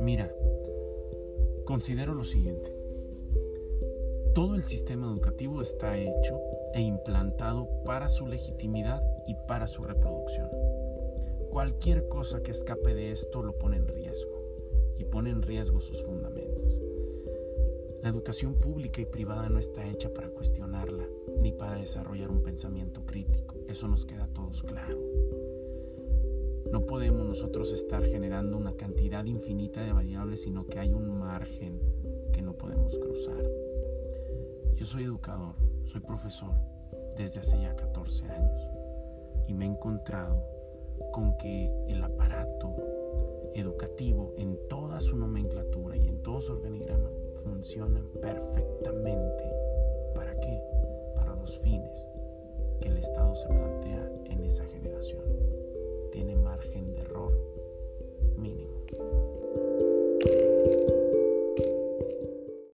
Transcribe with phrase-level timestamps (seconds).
[0.00, 0.34] Mira,
[1.64, 2.74] considero lo siguiente.
[4.34, 6.40] Todo el sistema educativo está hecho
[6.74, 10.48] e implantado para su legitimidad y para su reproducción.
[11.50, 14.42] Cualquier cosa que escape de esto lo pone en riesgo
[14.98, 16.91] y pone en riesgo sus fundamentos.
[18.02, 21.04] La educación pública y privada no está hecha para cuestionarla
[21.40, 23.54] ni para desarrollar un pensamiento crítico.
[23.68, 24.98] Eso nos queda a todos claro.
[26.72, 31.78] No podemos nosotros estar generando una cantidad infinita de variables, sino que hay un margen
[32.32, 33.48] que no podemos cruzar.
[34.74, 36.50] Yo soy educador, soy profesor
[37.16, 38.68] desde hace ya 14 años
[39.46, 40.42] y me he encontrado
[41.12, 42.74] con que el aparato
[43.54, 47.08] educativo en toda su nomenclatura y en todo su organigrama
[47.42, 49.44] funciona perfectamente.
[50.14, 50.62] ¿Para qué?
[51.14, 52.10] Para los fines
[52.80, 54.10] que el Estado se plantea